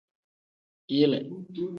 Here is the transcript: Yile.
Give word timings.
Yile. 0.95 1.19